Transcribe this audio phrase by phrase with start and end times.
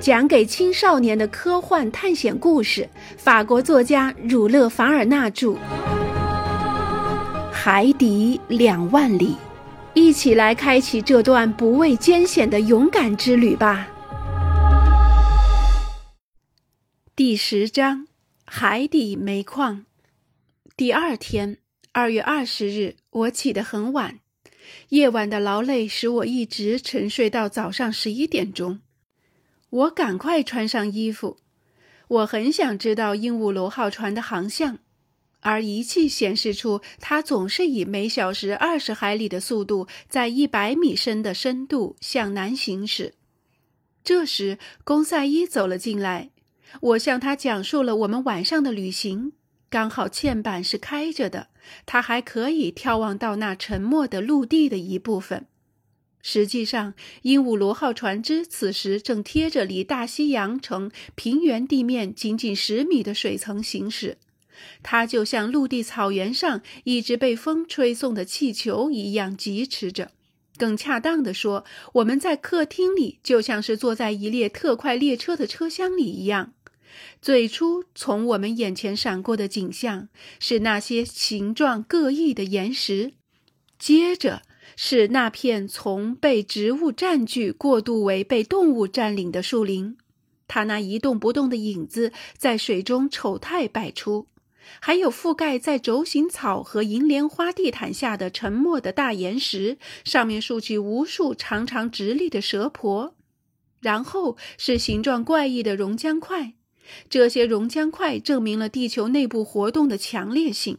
[0.00, 5.48] 讲给青少年的科幻探险故事，法国作家儒勒·凡尔纳著，
[7.50, 9.30] 《海底两万里》，
[9.94, 13.88] 一起来开启这段不畏艰险的勇敢之旅吧。
[17.16, 18.06] 第十章：
[18.44, 19.84] 海底煤矿。
[20.76, 21.58] 第二天，
[21.90, 24.20] 二月二十日，我起得很晚，
[24.90, 28.78] 夜晚的劳累使我一直沉睡到早上十一点钟。
[29.70, 31.36] 我赶快穿上衣服，
[32.08, 34.78] 我很想知道鹦鹉螺号船的航向，
[35.40, 43.14] 而仪器显示出它总是以每小时二十海里的速度，在一百米深的深度向南行驶。
[44.02, 46.30] 这时，公赛伊走了进来，
[46.80, 49.32] 我向他讲述了我们晚上的旅行。
[49.68, 51.48] 刚好嵌板是开着的，
[51.84, 55.46] 他还可以眺望到那沉没的陆地的一部分。
[56.30, 56.92] 实际上，
[57.22, 64.18] 鹦鹉螺号船只此时正贴着离大西洋城平原地面仅仅十米的水层行驶，
[64.82, 70.10] 它就像陆地草原上一只被风吹送的气球一样疾驰着。
[70.58, 76.52] 更恰当的说，我们在客厅里就像是坐在一列特快列车的车厢里一样。
[77.22, 83.14] 最初从我们眼前闪过的景象是那些形状各异的岩石，
[83.78, 84.42] 接着。
[84.76, 89.96] 是那片从被植物占据过渡为被动物占领的树林，
[90.46, 94.26] 它那一动不动的影子在水中丑态百出；
[94.80, 103.14] 还有覆盖在轴形草和银莲花地毯下的沉默的大岩石，上面竖起无数长长直立的蛇婆；
[103.80, 106.54] 然后是形状怪异的熔浆块，
[107.08, 110.78] 这些熔浆块证明了地球内部活动的强烈性。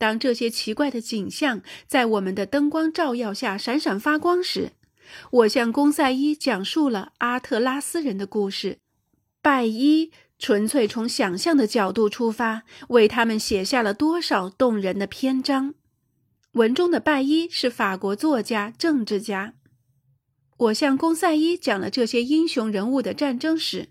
[0.00, 4.72] 当这些奇怪的景象在我们的灯光照耀下闪闪发光时，
[5.30, 8.78] 我向公赛伊讲述了阿特拉斯人的故事。
[9.42, 15.74] 拜伊纯粹从想象的角度出发，为他们写下了多少动人的篇章。
[16.52, 19.52] 文中的拜伊是法国作家、政治家。
[20.56, 23.90] 我向公赛伊讲了这些英雄人物的战争史，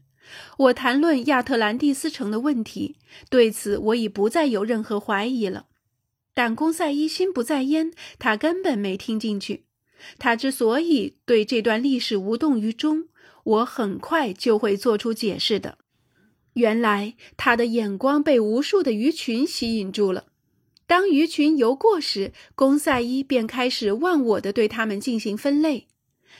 [0.57, 2.97] 我谈论亚特兰蒂斯城的问题，
[3.29, 5.67] 对此我已不再有任何怀疑了。
[6.33, 9.65] 但公赛伊心不在焉，他根本没听进去。
[10.17, 13.09] 他之所以对这段历史无动于衷，
[13.43, 15.77] 我很快就会做出解释的。
[16.53, 20.25] 原来他的眼光被无数的鱼群吸引住了。
[20.87, 25.87] 当鱼群游过时，公赛伊便开始忘我的对他们进行分类。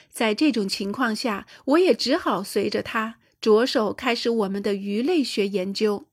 [0.09, 6.08] 在这种情况下，我也只好随着他着手开始我们的鱼类学研究。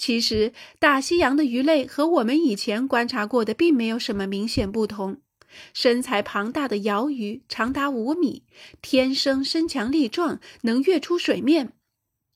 [0.00, 5.20] 其实，大西洋的鱼类和我们以前观察过的并没有什么明显不同。
[5.74, 8.44] 身材庞大的鳐鱼长达五米，
[8.80, 11.72] 天生身强力壮，能跃出水面；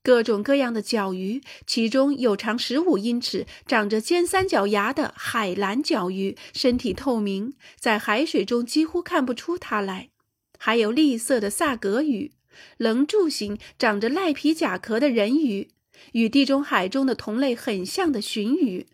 [0.02, 10.10] 各种各样的角鱼，其中有长十五英尺、长着尖三角牙的海蓝角鱼，身体透明，在海水中几乎看不出它来；
[10.58, 12.32] 还有栗色的萨格鱼，
[12.76, 15.70] 棱柱形、长着赖皮甲壳的人鱼。
[16.12, 18.86] 与地中海中的同类很像的鲟鱼，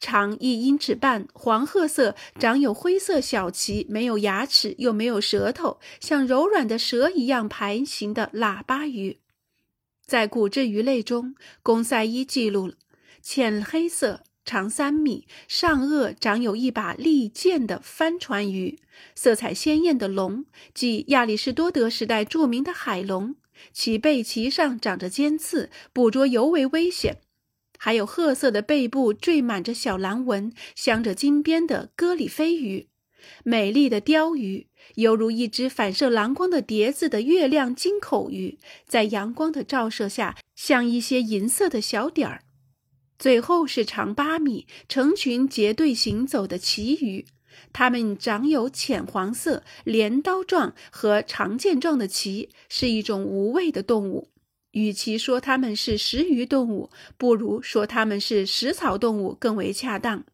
[0.00, 9.18] 长一英尺半，黄褐色，长有灰色小鳍，没有牙齿，又没有舌头，像柔软的蛇一样盘行的喇叭鱼。
[10.04, 12.74] 在骨质鱼类中，公赛伊记录了
[13.22, 18.80] 浅黑色、长三米、上颚长有一把利剑的帆船鱼，
[19.14, 23.36] 色彩鲜艳的龙，即亚里士多德时代著名的海龙。
[23.72, 27.20] 其背鳍上长着尖刺，捕捉尤为危险。
[27.78, 32.88] 还有褐色的背部缀满着小蓝纹、镶着金边的歌里飞鱼，
[33.42, 42.44] 美丽的鲷鱼，犹如一只反射蓝光的碟子的月亮金口鱼，在阳光的照射下像一些银色的小点儿。
[43.18, 47.26] 最后是长八米、成群结队行走的旗鱼。
[47.72, 54.30] 它们长有浅黄色、镰刀状和长剑状的鳍，是一种无胃的动物。
[54.72, 60.24] 与其说它们是食鱼动物，不如说它们是食草动物更为恰当。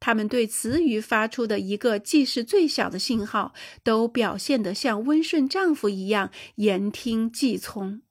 [0.00, 8.02] 它们对雌鱼发出的一个既是最小的信号，都表现得像温顺丈夫一样言听计从。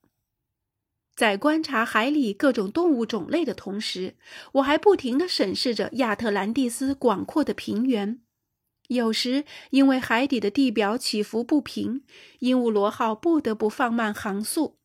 [1.16, 4.16] 在观察海里各种动物种类的同时，
[4.54, 8.20] 我还不停地审视着亚特兰蒂斯广阔的平原。
[8.88, 12.04] 有时，因为海底的地表起伏不平，
[12.40, 14.78] 鹦鹉螺号不得不放慢航速。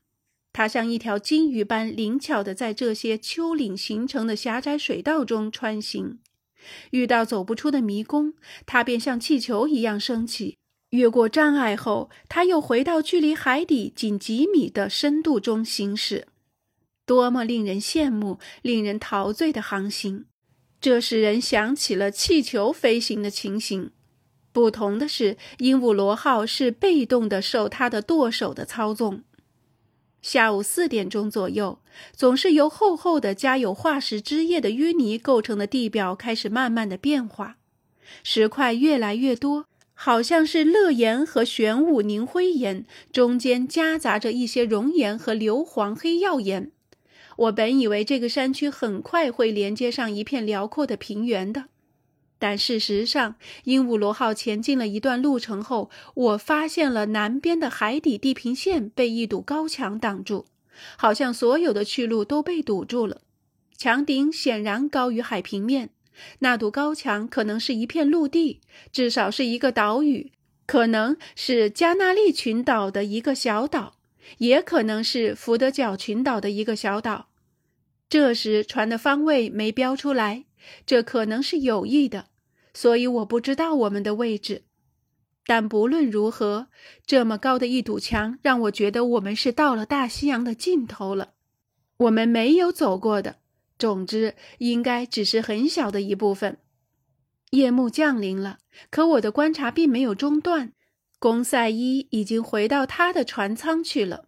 [0.52, 6.18] 它像一条金鱼般灵巧地在这些丘陵形成的狭窄水道中穿行。
[6.90, 8.34] 遇到走不出的迷宫，
[8.66, 10.56] 它便像气球一样升起，
[10.90, 16.26] 越过障碍后，它又回到距离海底仅几米的深度中行驶，
[17.04, 20.26] 多么令人羡慕、令人陶醉的航行！
[20.80, 23.90] 这使人想起了气球飞行的情形。
[24.52, 29.22] 不同的是，鹦鹉螺号是被动的受它的舵手的操纵。
[30.20, 31.78] 下午四点钟左右，
[32.12, 37.56] 总是由厚厚的加有化石汁液的淤泥构成的地表开始慢慢的变化，
[38.24, 46.72] 石块越来越多，好像是乐岩和玄武凝灰岩，中间夹杂着一些熔岩和硫磺黑曜岩。
[47.38, 51.66] 我本以为这个山区很快会连接上一片辽阔的平原的。
[52.40, 60.46] 但事实上，鹦鹉螺号前进了一段路程后，我发现了南边的海底地平线被一堵高墙挡住，
[60.96, 63.22] 好像所有的去路都被堵住了。
[63.76, 65.90] 墙顶显然高于海平面，
[66.40, 68.60] 那堵高墙可能是一片陆地，
[68.92, 70.32] 至少是一个岛屿，
[70.66, 73.94] 可能是加纳利群岛的一个小岛，
[74.38, 77.27] 也可能是福德角群岛的一个小岛。
[78.08, 80.46] 这时船的方位没标出来。
[80.84, 82.26] 这可能是有意的，
[82.74, 84.64] 所以我不知道我们的位置。
[85.46, 86.68] 但不论如何，
[87.06, 91.34] 这么高的一堵墙让我觉得我们是到了大西洋的尽头了。
[91.96, 93.36] 我们没有走过的，
[93.78, 96.58] 总之应该只是很小的一部分。
[97.52, 98.58] 夜幕降临了，
[98.90, 100.72] 可我的观察并没有中断。
[101.18, 104.26] 公赛伊已经回到他的船舱去了，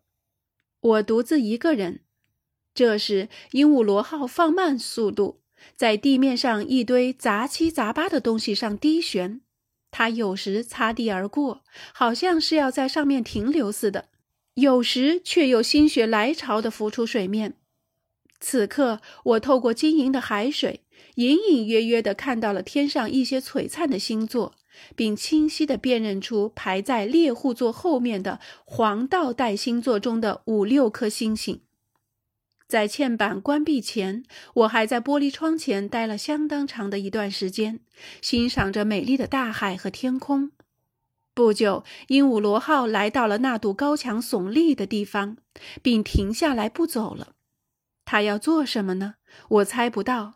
[0.81, 2.05] 我独自一个人。
[2.75, 5.40] 这时，鹦鹉螺号放慢速度。
[5.76, 9.43] 在地面上一堆杂七杂八的东西上低旋，
[9.90, 11.62] 它有时擦地而过，
[11.93, 14.06] 好像是要在上面停留似的；
[14.55, 17.56] 有时却又心血来潮地浮出水面。
[18.40, 20.81] 此刻，我透过晶莹的海水，
[21.17, 24.55] 隐隐约约地看到了天上一些璀璨的星座，
[24.96, 31.61] 并清晰地辨认出排在猎户座后面的黄道带星座中的五六颗星星。
[32.70, 34.22] 在嵌板关闭前，
[34.55, 37.81] 我还在玻璃窗前待了相当长的一段时间，
[38.22, 40.52] 欣赏着美丽的大海和天空。
[41.34, 45.37] 不久，鹦鹉螺号来到了那堵高墙耸立的地方，
[45.82, 47.34] 并停下来不走了。
[48.05, 49.17] 他要做什么呢？
[49.49, 50.34] 我猜不到。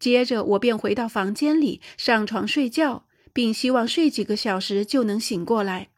[0.00, 3.04] 接着，我便回到房间里上床睡觉，
[3.34, 5.90] 并希望睡几个小时就能醒过来。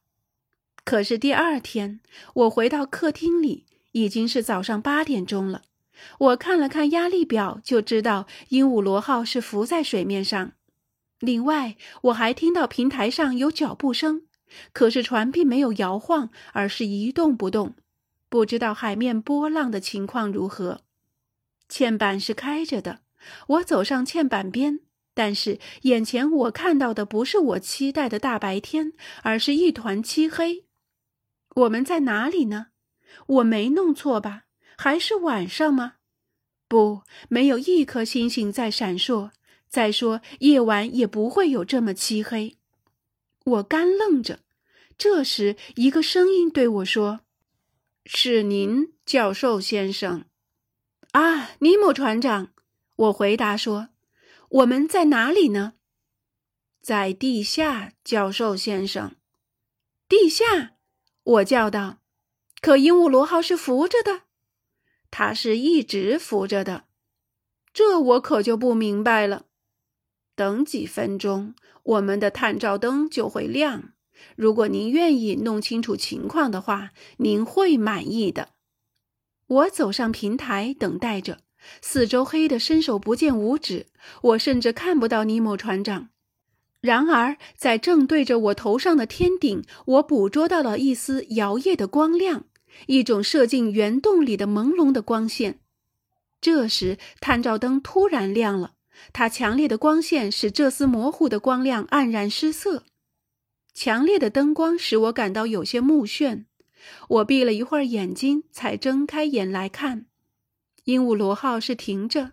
[0.84, 2.00] 可是第二天，
[2.34, 5.62] 我回到客厅里，已经是早上八点钟了。
[6.18, 10.52] 我看了看压力表，就知道鹦鹉螺号是浮在水面上。
[11.20, 14.22] 另外，我还听到平台上有脚步声，
[14.72, 17.74] 可是船并没有摇晃，而是一动不动。
[18.28, 20.82] 不知道海面波浪的情况如何。
[21.70, 23.00] 嵌板是开着的，
[23.46, 24.80] 我走上嵌板边，
[25.14, 30.64] 但是眼前我看到的不是我期待的大白天，而是一团漆黑。
[31.54, 32.66] 我们在哪里呢？
[33.26, 34.45] 我没弄错吧？
[34.76, 35.94] 还是晚上吗？
[36.68, 39.30] 不，没有一颗星星在闪烁。
[39.68, 42.56] 再说，夜晚也不会有这么漆黑。
[43.44, 44.40] 我干愣着。
[44.96, 47.20] 这时，一个声音对我说
[48.06, 50.24] ：“是您，教授先生。”
[51.12, 52.52] 啊，尼莫船长。
[52.96, 53.90] 我回答说
[54.48, 55.74] ：“我们在哪里呢？”
[56.80, 59.16] 在地下，教授先生。
[60.08, 60.76] 地下，
[61.24, 61.98] 我叫道
[62.62, 64.22] ：“可鹦鹉螺号是浮着的。”
[65.10, 66.84] 它是一直浮着的，
[67.72, 69.46] 这我可就不明白了。
[70.34, 73.92] 等几分钟，我们的探照灯就会亮。
[74.34, 78.50] 如果您愿意弄清楚情况的话，您会满意的。
[79.46, 81.38] 我走上平台，等待着。
[81.80, 83.86] 四周黑的伸手不见五指，
[84.22, 86.10] 我甚至看不到尼莫船长。
[86.80, 92.44] 然而，在正对着我头上的天顶，我捕捉到了一丝摇曳的光亮。
[92.86, 95.60] 一种射进圆洞里的朦胧的光线。
[96.40, 98.74] 这时，探照灯突然亮了，
[99.12, 102.84] 它强烈的光线使这丝模糊的光亮黯然失色。
[103.74, 106.44] 强烈的灯光使我感到有些目眩，
[107.08, 110.06] 我闭了一会儿眼睛，才睁开眼来看。
[110.84, 112.32] 鹦鹉螺号是停着，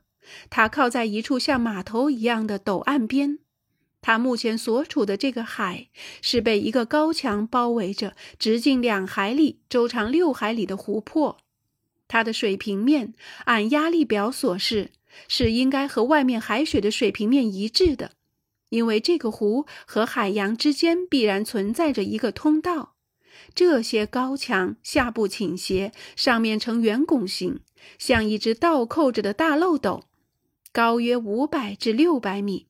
[0.49, 3.39] 它靠在一处像码头一样的陡岸边。
[4.03, 5.87] 他目前所处的这个海
[6.21, 11.37] 是被一个高墙包围着，直径两海里、周长六海里的湖泊。
[12.09, 13.13] 它的水平面
[13.45, 14.91] 按压力表所示
[15.29, 18.11] 是应该和外面海水的水平面一致的，
[18.69, 22.95] 因为这个湖和海洋之间必然存在着一个通道。
[23.55, 27.61] 这些高墙下部倾斜，上面呈圆拱形，
[27.97, 30.03] 像一只倒扣着的大漏斗，
[30.73, 32.67] 高约五百至六百米。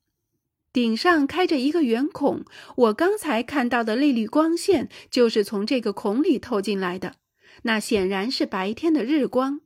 [0.73, 2.43] 顶上开着一个圆孔，
[2.75, 7.17] 我刚才看到的那缕光线就是从这个孔里透进来的。
[7.61, 9.61] 那显然是白天的日光。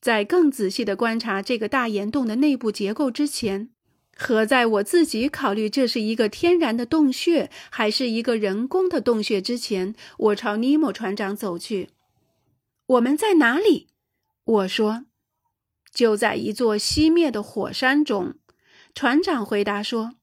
[0.00, 3.70] 在更仔细的观察这个大岩洞的内部结构之前，
[4.16, 11.88] 和在我自己考虑这是一个天然的洞穴还是一个人工的洞穴之前，我朝尼莫船长走去。
[12.86, 13.88] 我们在哪里？
[14.44, 15.06] 我说
[15.92, 18.36] ：“就在一座熄灭的火山中。”
[19.00, 20.14] 船长回答说：“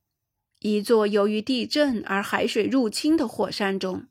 [0.60, 4.08] 一座由于地震而海水入侵的火山中。”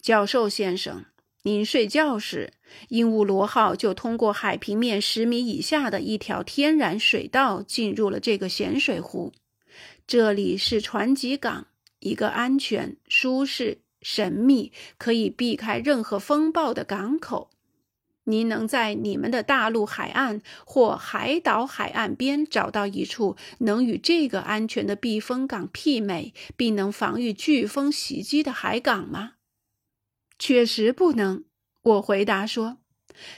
[0.00, 1.04] 教授先生，
[1.42, 2.54] 您睡觉时，
[2.88, 9.34] 鹦鹉螺号就通过海平面十米以下的一条天然水道进入了这个咸水湖。
[10.06, 11.66] 这里是船级港，
[11.98, 17.50] 一个安全、舒适、神秘、可以避开任何风暴的港口。
[18.30, 29.32] 您能在你们的大陆海岸或海岛海岸边找到一处能与这个安全的避风港媲美，并能防御飓风袭击的海港吗？
[30.38, 31.44] 确实不能。
[31.82, 32.78] 我回答说：“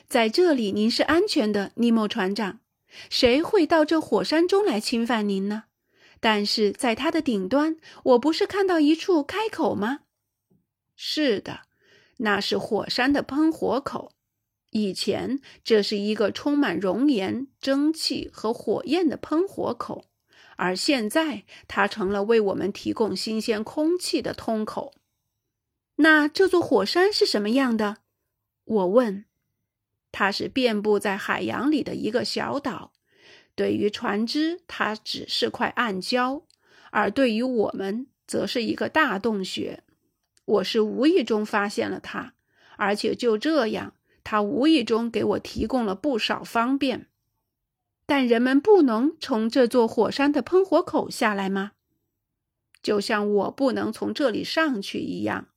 [0.08, 2.60] 在这里您是安全的，尼莫船长。
[3.08, 5.64] 谁会到这火山中来侵犯您呢？
[6.20, 10.00] 但是在它的顶端，我不是看到一处开口吗？
[10.96, 11.62] 是的，
[12.18, 14.12] 那是火山的喷火口。”
[14.72, 20.06] 以前，这是一个充满熔岩、蒸汽和火焰的喷火口，
[20.56, 24.94] 而现在它成了为我们提供新鲜空气的通口。
[25.96, 27.98] 那这座火山是什么样的？
[28.64, 29.26] 我问。
[30.10, 32.92] 它是遍布在海洋里的一个小岛。
[33.54, 36.44] 对于船只，它只是块暗礁；
[36.90, 39.82] 而对于我们，则是一个大洞穴。
[40.46, 42.32] 我是无意中发现了它，
[42.78, 43.94] 而且就这样。
[44.24, 47.06] 他无意中给我提供了不少方便，
[48.06, 51.72] 但人们不能从这座火山的喷火口下来吗？
[52.82, 55.48] 就像我不能从这里上去一样。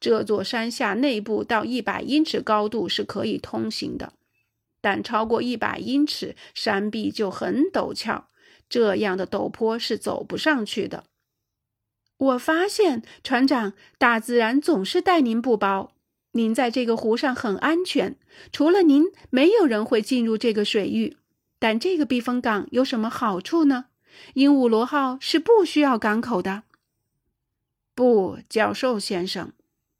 [0.00, 4.12] 这座山下内部到一百英尺高度是可以通行的，
[4.80, 8.28] 但超过一百英尺，山壁就很陡峭，
[8.68, 11.04] 这样的陡坡是走不上去的。
[12.16, 15.92] 我发现，船长，大自然总是待您不薄。
[16.32, 18.16] 您在这个湖上很安全，
[18.52, 21.16] 除了您，没有人会进入这个水域。
[21.58, 23.86] 但这个避风港有什么好处呢？
[24.34, 26.64] 鹦鹉螺号是不需要港口的。
[27.94, 29.52] 不，教授先生，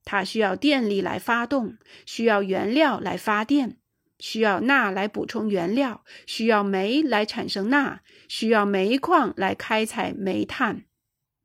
[0.05, 3.79] 它需要电力来发动，需要原料来发电，
[4.21, 10.85] 需要钠来补充原料，需要煤来产生钠，需要煤矿来开采煤炭。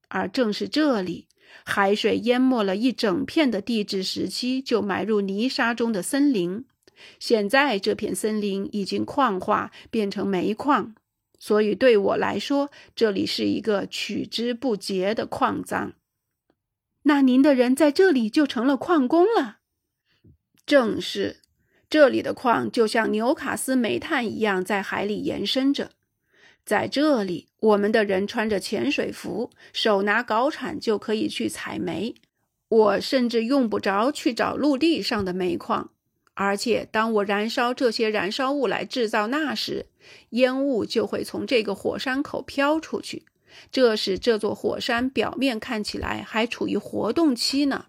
[0.10, 1.28] 而正是这里。
[1.64, 6.66] 海水淹没了一整片的地质时期，就埋入泥沙中的森林。
[7.20, 10.96] 现在这片森林已经矿化，变成煤矿，
[11.38, 15.94] 所以对我来说，这里是一个取之不竭的矿藏。
[17.04, 19.58] 那您的人在这里就成了矿工了。
[20.66, 21.42] 正是，
[21.90, 25.92] 这里的矿就像纽卡斯煤炭一样，在海里延伸着。
[26.66, 32.16] 在这里，我们的人穿着潜水服，手拿镐铲就可以去采煤。
[32.70, 35.92] 我甚至用不着去找陆地上的煤矿。
[36.36, 39.86] 而且，当我燃烧这些燃烧物来制造钠时，
[40.30, 43.26] 烟雾就会从这个火山口飘出去，
[43.72, 47.86] 这使这座火山表面看起来还处于活动期呢。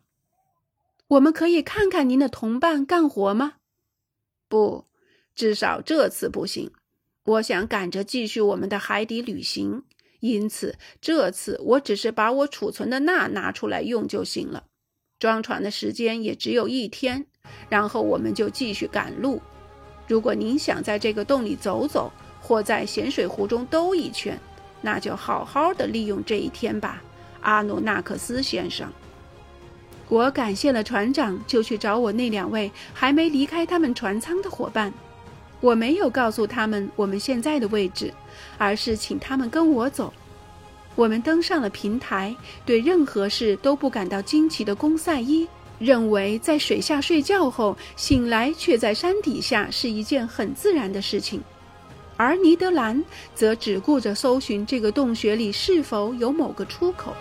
[1.08, 3.54] 我们可以看看您的同伴干活吗？
[4.48, 4.84] 不，
[5.34, 6.70] 至少这次不行。
[7.24, 9.82] 我想赶着继续我们的海底旅行，
[10.20, 14.64] 因此这次我只是把我储存的钠拿出来用就行了。
[15.18, 17.24] 装船的时间也只有一天，
[17.70, 19.40] 然后我们就继续赶路。
[20.06, 22.12] 如果您想在这个洞里走走，
[22.42, 24.38] 或在咸水湖中兜一圈，
[24.82, 27.02] 那就好好的利用这一天吧，
[27.40, 28.92] 阿努纳克斯先生。
[30.10, 34.92] 我感谢了船长，就去找我那两位还没离开他们船舱的伙伴。
[35.64, 38.12] 我没有告诉他们我们现在的位置，
[38.58, 40.12] 而是请他们跟我走。
[40.94, 51.42] 我们登上了平台，对任何事都不感到惊奇的公赛伊认为，在水下睡觉后醒来却在山底下是一件很自然的事情，
[52.18, 53.02] 而尼德兰
[53.34, 57.14] 则只顾着搜寻这个洞穴里是否有某个出口。